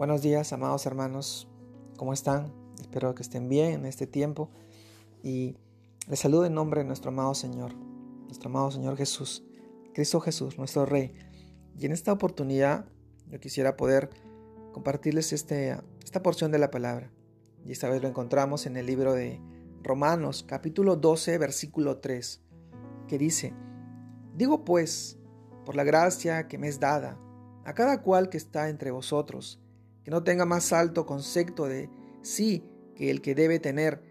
Buenos 0.00 0.22
días, 0.22 0.50
amados 0.54 0.86
hermanos. 0.86 1.46
¿Cómo 1.98 2.14
están? 2.14 2.54
Espero 2.80 3.14
que 3.14 3.20
estén 3.20 3.50
bien 3.50 3.72
en 3.72 3.84
este 3.84 4.06
tiempo. 4.06 4.48
Y 5.22 5.58
les 6.08 6.20
saludo 6.20 6.46
en 6.46 6.54
nombre 6.54 6.80
de 6.80 6.86
nuestro 6.86 7.10
amado 7.10 7.34
Señor, 7.34 7.74
nuestro 8.24 8.48
amado 8.48 8.70
Señor 8.70 8.96
Jesús, 8.96 9.44
Cristo 9.92 10.18
Jesús, 10.20 10.56
nuestro 10.56 10.86
Rey. 10.86 11.12
Y 11.78 11.84
en 11.84 11.92
esta 11.92 12.14
oportunidad 12.14 12.86
yo 13.28 13.40
quisiera 13.40 13.76
poder 13.76 14.08
compartirles 14.72 15.34
este, 15.34 15.78
esta 16.02 16.22
porción 16.22 16.50
de 16.50 16.58
la 16.58 16.70
palabra. 16.70 17.12
Y 17.66 17.72
esta 17.72 17.90
vez 17.90 18.00
lo 18.00 18.08
encontramos 18.08 18.64
en 18.64 18.78
el 18.78 18.86
libro 18.86 19.12
de 19.12 19.38
Romanos, 19.82 20.46
capítulo 20.48 20.96
12, 20.96 21.36
versículo 21.36 21.98
3, 21.98 22.40
que 23.06 23.18
dice, 23.18 23.52
Digo 24.34 24.64
pues, 24.64 25.18
por 25.66 25.76
la 25.76 25.84
gracia 25.84 26.48
que 26.48 26.56
me 26.56 26.68
es 26.68 26.80
dada, 26.80 27.18
a 27.66 27.74
cada 27.74 28.00
cual 28.00 28.30
que 28.30 28.38
está 28.38 28.70
entre 28.70 28.92
vosotros, 28.92 29.59
que 30.02 30.10
no 30.10 30.22
tenga 30.22 30.44
más 30.44 30.72
alto 30.72 31.06
concepto 31.06 31.66
de 31.66 31.90
sí 32.22 32.64
que 32.94 33.10
el 33.10 33.20
que 33.20 33.34
debe 33.34 33.58
tener, 33.58 34.02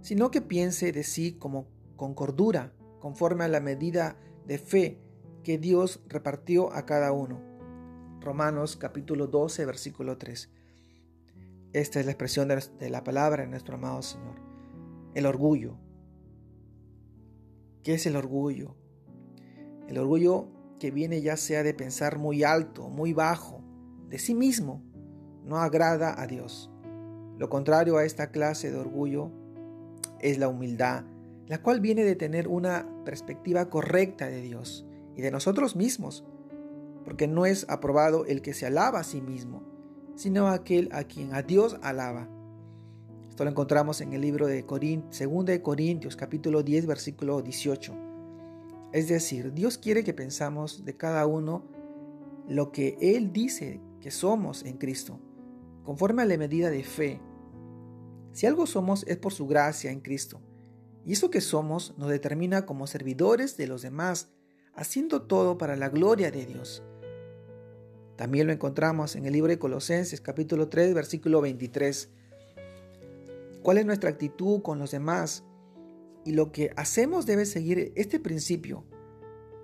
sino 0.00 0.30
que 0.30 0.40
piense 0.40 0.92
de 0.92 1.02
sí 1.04 1.32
como 1.32 1.68
con 1.96 2.14
cordura, 2.14 2.72
conforme 3.00 3.44
a 3.44 3.48
la 3.48 3.60
medida 3.60 4.16
de 4.46 4.58
fe 4.58 5.00
que 5.42 5.58
Dios 5.58 6.00
repartió 6.08 6.72
a 6.72 6.86
cada 6.86 7.12
uno. 7.12 7.40
Romanos 8.20 8.76
capítulo 8.76 9.26
12, 9.26 9.64
versículo 9.64 10.18
3. 10.18 10.50
Esta 11.72 12.00
es 12.00 12.06
la 12.06 12.12
expresión 12.12 12.48
de 12.48 12.90
la 12.90 13.04
palabra 13.04 13.42
de 13.42 13.48
nuestro 13.48 13.76
amado 13.76 14.02
Señor. 14.02 14.36
El 15.14 15.26
orgullo. 15.26 15.78
¿Qué 17.82 17.94
es 17.94 18.06
el 18.06 18.16
orgullo? 18.16 18.76
El 19.86 19.98
orgullo 19.98 20.48
que 20.78 20.90
viene 20.90 21.22
ya 21.22 21.36
sea 21.36 21.62
de 21.62 21.74
pensar 21.74 22.18
muy 22.18 22.42
alto, 22.42 22.88
muy 22.88 23.12
bajo, 23.12 23.62
de 24.08 24.18
sí 24.18 24.34
mismo, 24.34 24.82
no 25.48 25.56
agrada 25.56 26.20
a 26.20 26.26
Dios. 26.26 26.70
Lo 27.38 27.48
contrario 27.48 27.96
a 27.96 28.04
esta 28.04 28.30
clase 28.30 28.70
de 28.70 28.76
orgullo 28.76 29.30
es 30.20 30.38
la 30.38 30.48
humildad, 30.48 31.04
la 31.46 31.62
cual 31.62 31.80
viene 31.80 32.04
de 32.04 32.16
tener 32.16 32.48
una 32.48 32.86
perspectiva 33.04 33.70
correcta 33.70 34.26
de 34.28 34.42
Dios 34.42 34.86
y 35.16 35.22
de 35.22 35.30
nosotros 35.30 35.74
mismos, 35.74 36.24
porque 37.04 37.26
no 37.26 37.46
es 37.46 37.64
aprobado 37.70 38.26
el 38.26 38.42
que 38.42 38.52
se 38.52 38.66
alaba 38.66 39.00
a 39.00 39.04
sí 39.04 39.22
mismo, 39.22 39.62
sino 40.16 40.48
aquel 40.48 40.90
a 40.92 41.04
quien 41.04 41.34
a 41.34 41.42
Dios 41.42 41.78
alaba. 41.82 42.28
Esto 43.30 43.44
lo 43.44 43.50
encontramos 43.50 44.00
en 44.02 44.12
el 44.12 44.20
libro 44.20 44.46
de 44.48 44.62
2 44.62 45.44
de 45.46 45.62
Corintios 45.62 46.16
capítulo 46.16 46.62
10 46.62 46.86
versículo 46.86 47.40
18. 47.40 47.94
Es 48.92 49.08
decir, 49.08 49.54
Dios 49.54 49.78
quiere 49.78 50.04
que 50.04 50.12
pensamos 50.12 50.84
de 50.84 50.96
cada 50.96 51.26
uno 51.26 51.64
lo 52.48 52.72
que 52.72 52.98
Él 53.00 53.32
dice 53.32 53.80
que 54.00 54.10
somos 54.10 54.64
en 54.64 54.76
Cristo 54.76 55.20
conforme 55.88 56.20
a 56.20 56.26
la 56.26 56.36
medida 56.36 56.68
de 56.68 56.84
fe. 56.84 57.18
Si 58.32 58.44
algo 58.44 58.66
somos 58.66 59.06
es 59.08 59.16
por 59.16 59.32
su 59.32 59.46
gracia 59.46 59.90
en 59.90 60.00
Cristo. 60.00 60.42
Y 61.06 61.14
eso 61.14 61.30
que 61.30 61.40
somos 61.40 61.94
nos 61.96 62.10
determina 62.10 62.66
como 62.66 62.86
servidores 62.86 63.56
de 63.56 63.68
los 63.68 63.80
demás, 63.80 64.28
haciendo 64.74 65.22
todo 65.22 65.56
para 65.56 65.76
la 65.76 65.88
gloria 65.88 66.30
de 66.30 66.44
Dios. 66.44 66.82
También 68.16 68.46
lo 68.46 68.52
encontramos 68.52 69.16
en 69.16 69.24
el 69.24 69.32
libro 69.32 69.48
de 69.48 69.58
Colosenses 69.58 70.20
capítulo 70.20 70.68
3 70.68 70.92
versículo 70.92 71.40
23. 71.40 72.10
¿Cuál 73.62 73.78
es 73.78 73.86
nuestra 73.86 74.10
actitud 74.10 74.60
con 74.60 74.78
los 74.78 74.90
demás? 74.90 75.42
Y 76.22 76.32
lo 76.32 76.52
que 76.52 76.70
hacemos 76.76 77.24
debe 77.24 77.46
seguir 77.46 77.94
este 77.96 78.20
principio. 78.20 78.84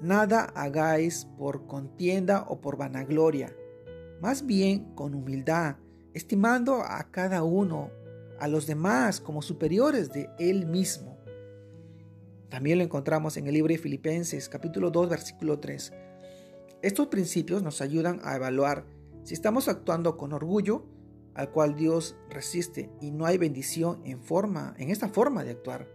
Nada 0.00 0.45
hagáis 0.55 1.27
por 1.36 1.67
contienda 1.67 2.47
o 2.48 2.62
por 2.62 2.78
vanagloria, 2.78 3.55
más 4.22 4.47
bien 4.47 4.95
con 4.95 5.14
humildad, 5.14 5.77
estimando 6.14 6.82
a 6.82 7.10
cada 7.10 7.42
uno, 7.42 7.90
a 8.38 8.48
los 8.48 8.66
demás 8.66 9.20
como 9.20 9.42
superiores 9.42 10.12
de 10.12 10.30
él 10.38 10.66
mismo. 10.66 11.18
También 12.48 12.78
lo 12.78 12.84
encontramos 12.84 13.36
en 13.36 13.48
el 13.48 13.55
libro 13.55 13.72
de 13.72 13.78
Filipenses 13.78 14.48
capítulo 14.48 14.90
2 14.90 15.08
versículo 15.08 15.58
3. 15.58 15.92
Estos 16.83 17.08
principios 17.08 17.62
nos 17.62 17.80
ayudan 17.80 18.20
a 18.22 18.36
evaluar 18.36 18.86
si 19.24 19.34
estamos 19.34 19.66
actuando 19.68 20.16
con 20.16 20.33
orgullo 20.33 20.86
al 21.34 21.50
cual 21.50 21.74
Dios 21.74 22.14
resiste 22.30 22.90
y 23.00 23.10
no 23.10 23.27
hay 23.27 23.39
bendición 23.39 24.00
en 24.05 24.20
forma 24.22 24.74
en 24.78 24.90
esta 24.90 25.08
forma 25.08 25.42
de 25.42 25.50
actuar. 25.50 25.89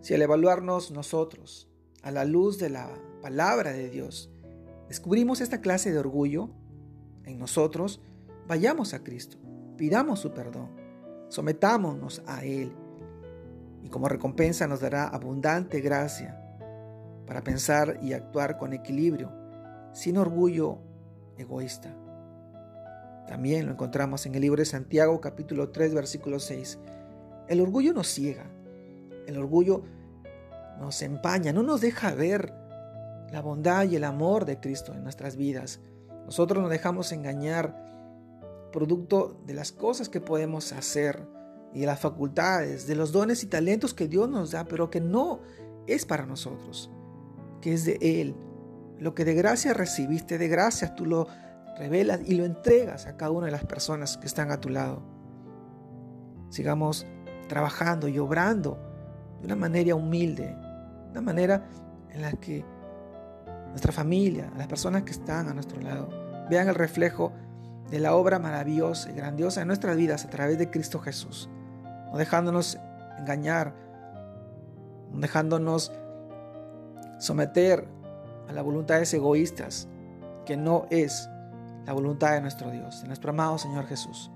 Si 0.00 0.14
al 0.14 0.22
evaluarnos 0.22 0.90
nosotros 0.92 1.68
a 2.02 2.10
la 2.10 2.24
luz 2.24 2.58
de 2.58 2.70
la 2.70 2.88
palabra 3.20 3.72
de 3.72 3.90
Dios 3.90 4.30
descubrimos 4.88 5.42
esta 5.42 5.60
clase 5.60 5.92
de 5.92 5.98
orgullo 5.98 6.48
en 7.24 7.38
nosotros, 7.38 8.00
Vayamos 8.48 8.92
a 8.94 9.02
Cristo, 9.02 9.36
pidamos 9.76 10.20
su 10.20 10.32
perdón, 10.32 10.70
sometámonos 11.28 12.22
a 12.26 12.44
Él 12.44 12.72
y 13.82 13.88
como 13.88 14.08
recompensa 14.08 14.66
nos 14.66 14.80
dará 14.80 15.08
abundante 15.08 15.80
gracia 15.80 16.38
para 17.26 17.42
pensar 17.42 17.98
y 18.02 18.12
actuar 18.12 18.58
con 18.58 18.72
equilibrio, 18.72 19.30
sin 19.92 20.18
orgullo 20.18 20.78
egoísta. 21.38 21.94
También 23.26 23.66
lo 23.66 23.72
encontramos 23.72 24.26
en 24.26 24.34
el 24.34 24.42
libro 24.42 24.60
de 24.60 24.66
Santiago 24.66 25.20
capítulo 25.20 25.70
3 25.70 25.94
versículo 25.94 26.40
6. 26.40 26.78
El 27.48 27.60
orgullo 27.60 27.92
nos 27.92 28.08
ciega, 28.08 28.44
el 29.26 29.38
orgullo 29.38 29.84
nos 30.78 31.00
empaña, 31.02 31.52
no 31.52 31.62
nos 31.62 31.80
deja 31.80 32.14
ver 32.14 32.52
la 33.30 33.40
bondad 33.40 33.84
y 33.84 33.96
el 33.96 34.04
amor 34.04 34.44
de 34.44 34.58
Cristo 34.58 34.92
en 34.92 35.04
nuestras 35.04 35.36
vidas. 35.36 35.80
Nosotros 36.26 36.60
nos 36.60 36.70
dejamos 36.70 37.12
engañar 37.12 37.91
producto 38.72 39.40
de 39.46 39.54
las 39.54 39.70
cosas 39.70 40.08
que 40.08 40.20
podemos 40.20 40.72
hacer 40.72 41.28
y 41.72 41.80
de 41.80 41.86
las 41.86 42.00
facultades, 42.00 42.86
de 42.86 42.96
los 42.96 43.12
dones 43.12 43.42
y 43.44 43.46
talentos 43.46 43.94
que 43.94 44.08
Dios 44.08 44.28
nos 44.28 44.50
da, 44.50 44.64
pero 44.64 44.90
que 44.90 45.00
no 45.00 45.40
es 45.86 46.04
para 46.04 46.26
nosotros, 46.26 46.90
que 47.60 47.72
es 47.72 47.84
de 47.84 47.98
Él. 48.00 48.34
Lo 48.98 49.14
que 49.14 49.24
de 49.24 49.34
gracia 49.34 49.72
recibiste, 49.72 50.38
de 50.38 50.48
gracia 50.48 50.94
tú 50.94 51.06
lo 51.06 51.28
revelas 51.78 52.20
y 52.24 52.34
lo 52.34 52.44
entregas 52.44 53.06
a 53.06 53.16
cada 53.16 53.30
una 53.30 53.46
de 53.46 53.52
las 53.52 53.64
personas 53.64 54.16
que 54.16 54.26
están 54.26 54.50
a 54.50 54.60
tu 54.60 54.68
lado. 54.68 55.02
Sigamos 56.50 57.06
trabajando 57.48 58.08
y 58.08 58.18
obrando 58.18 58.78
de 59.40 59.46
una 59.46 59.56
manera 59.56 59.94
humilde, 59.94 60.46
de 60.46 61.10
una 61.10 61.20
manera 61.20 61.68
en 62.10 62.22
la 62.22 62.32
que 62.32 62.64
nuestra 63.70 63.92
familia, 63.92 64.52
las 64.56 64.66
personas 64.66 65.02
que 65.02 65.12
están 65.12 65.48
a 65.48 65.54
nuestro 65.54 65.80
lado, 65.80 66.08
vean 66.50 66.68
el 66.68 66.74
reflejo 66.74 67.32
de 67.90 67.98
la 67.98 68.14
obra 68.14 68.38
maravillosa 68.38 69.10
y 69.10 69.14
grandiosa 69.14 69.60
de 69.60 69.66
nuestras 69.66 69.96
vidas 69.96 70.24
a 70.24 70.30
través 70.30 70.58
de 70.58 70.70
Cristo 70.70 70.98
Jesús, 70.98 71.48
no 72.10 72.18
dejándonos 72.18 72.78
engañar, 73.18 73.74
no 75.10 75.20
dejándonos 75.20 75.92
someter 77.18 77.86
a 78.48 78.52
las 78.52 78.64
voluntades 78.64 79.12
egoístas, 79.14 79.88
que 80.44 80.56
no 80.56 80.86
es 80.90 81.28
la 81.86 81.92
voluntad 81.92 82.32
de 82.32 82.40
nuestro 82.40 82.70
Dios, 82.70 83.02
de 83.02 83.08
nuestro 83.08 83.30
amado 83.30 83.58
Señor 83.58 83.86
Jesús. 83.86 84.30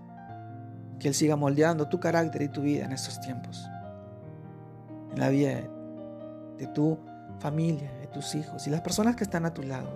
Que 0.99 1.09
Él 1.09 1.15
siga 1.15 1.37
moldeando 1.37 1.89
tu 1.89 2.01
carácter 2.01 2.43
y 2.43 2.49
tu 2.49 2.62
vida 2.62 2.85
en 2.85 2.93
estos 2.93 3.21
tiempos, 3.21 3.69
en 5.12 5.21
la 5.21 5.29
vida 5.29 5.61
de 6.59 6.67
tu 6.69 6.99
familia, 7.39 7.91
de 8.01 8.06
tus 8.06 8.35
hijos 8.35 8.67
y 8.67 8.71
las 8.71 8.81
personas 8.81 9.17
que 9.17 9.25
están 9.25 9.45
a 9.45 9.53
tu 9.53 9.62
lado. 9.62 9.91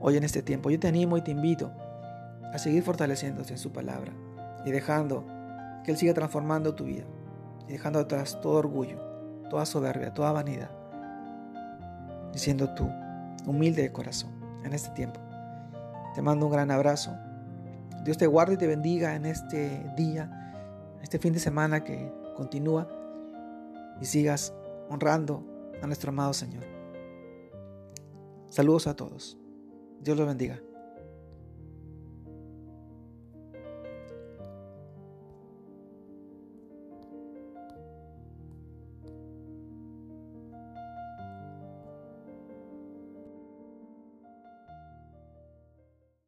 Hoy 0.00 0.16
en 0.16 0.24
este 0.24 0.42
tiempo 0.42 0.70
yo 0.70 0.78
te 0.78 0.88
animo 0.88 1.16
y 1.16 1.22
te 1.22 1.30
invito 1.30 1.72
a 2.52 2.58
seguir 2.58 2.82
fortaleciéndose 2.82 3.52
en 3.52 3.58
su 3.58 3.72
palabra 3.72 4.12
y 4.64 4.70
dejando 4.70 5.24
que 5.84 5.92
Él 5.92 5.96
siga 5.96 6.14
transformando 6.14 6.74
tu 6.74 6.84
vida 6.84 7.04
y 7.68 7.72
dejando 7.72 8.00
atrás 8.00 8.40
todo 8.40 8.54
orgullo, 8.54 8.98
toda 9.48 9.66
soberbia, 9.66 10.12
toda 10.12 10.32
vanidad, 10.32 10.70
diciendo 12.32 12.74
tú, 12.74 12.88
humilde 13.46 13.82
de 13.82 13.92
corazón, 13.92 14.30
en 14.64 14.72
este 14.72 14.90
tiempo. 14.90 15.20
Te 16.14 16.22
mando 16.22 16.46
un 16.46 16.52
gran 16.52 16.70
abrazo. 16.70 17.16
Dios 18.04 18.18
te 18.18 18.26
guarde 18.26 18.54
y 18.54 18.56
te 18.56 18.66
bendiga 18.66 19.14
en 19.14 19.26
este 19.26 19.84
día, 19.96 20.98
este 21.02 21.18
fin 21.18 21.32
de 21.32 21.40
semana 21.40 21.84
que 21.84 22.12
continúa 22.36 22.88
y 24.00 24.04
sigas 24.04 24.52
honrando 24.88 25.44
a 25.82 25.86
nuestro 25.86 26.10
amado 26.10 26.32
Señor. 26.32 26.64
Saludos 28.48 28.86
a 28.86 28.96
todos. 28.96 29.38
Dios 30.00 30.16
los 30.16 30.26
bendiga. 30.26 30.60